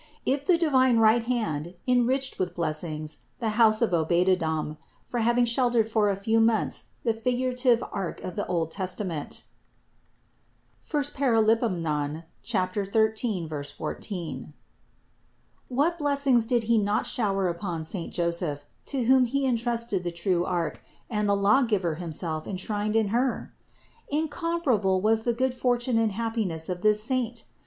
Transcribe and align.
If 0.25 0.47
the 0.47 0.57
divine 0.57 0.97
right 0.97 1.21
hand 1.21 1.75
en 1.87 2.05
riched 2.07 2.39
with 2.39 2.55
blessings 2.55 3.25
the 3.37 3.49
house 3.49 3.83
of 3.83 3.91
Obededom 3.91 4.77
for 5.05 5.19
having 5.19 5.45
sheltered 5.45 5.87
for 5.87 6.09
a 6.09 6.15
few 6.15 6.39
mpnths 6.39 6.85
the 7.03 7.13
figurative 7.13 7.83
ark 7.91 8.19
of 8.23 8.35
the 8.35 8.47
old 8.47 8.71
Testament 8.71 9.43
(I 10.91 11.03
Par. 11.03 12.85
13, 12.85 13.47
14), 13.47 14.53
what 15.69 15.97
blessings 15.99 16.45
did 16.47 16.63
He 16.63 16.79
not 16.79 17.05
shower 17.05 17.47
upon 17.47 17.83
saint 17.83 18.11
Joseph, 18.11 18.65
to 18.87 19.03
whom 19.03 19.25
He 19.25 19.45
entrusted 19.45 20.03
the 20.03 20.09
true 20.11 20.43
ark 20.43 20.81
and 21.11 21.29
the 21.29 21.35
Lawgiver 21.37 21.97
himself 22.01 22.47
enshrined 22.47 22.95
in 22.95 23.09
Her? 23.09 23.53
Incomparable 24.09 24.99
was 24.99 25.21
the 25.21 25.33
good 25.33 25.53
fortune 25.53 25.99
and 25.99 26.13
happiness 26.13 26.69
of 26.69 26.81
this 26.81 27.03
saint! 27.03 27.43